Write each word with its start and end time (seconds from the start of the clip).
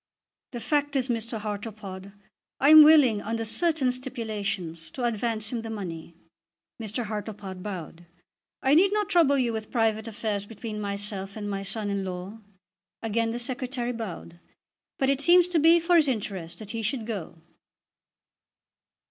"The 0.49 0.59
fact 0.59 0.95
is, 0.95 1.09
Mr. 1.09 1.39
Hartlepod, 1.39 2.13
I 2.59 2.69
am 2.69 2.81
willing, 2.81 3.21
under 3.21 3.45
certain 3.45 3.91
stipulations, 3.91 4.89
to 4.89 5.03
advance 5.03 5.49
him 5.51 5.61
the 5.61 5.69
money." 5.69 6.15
Mr. 6.81 7.03
Hartlepod 7.05 7.61
bowed. 7.61 8.07
"I 8.63 8.73
need 8.73 8.91
not 8.93 9.09
trouble 9.09 9.37
you 9.37 9.53
with 9.53 9.69
private 9.69 10.07
affairs 10.07 10.47
between 10.47 10.81
myself 10.81 11.35
and 11.37 11.47
my 11.47 11.61
son 11.61 11.91
in 11.91 12.03
law." 12.03 12.39
Again 13.03 13.29
the 13.29 13.37
Secretary 13.37 13.93
bowed. 13.93 14.39
"But 14.97 15.11
it 15.11 15.21
seems 15.21 15.47
to 15.49 15.59
be 15.59 15.79
for 15.79 15.97
his 15.97 16.07
interest 16.07 16.57
that 16.57 16.71
he 16.71 16.81
should 16.81 17.05
go." 17.05 17.35